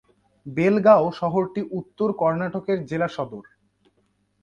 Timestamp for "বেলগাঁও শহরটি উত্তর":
0.45-2.09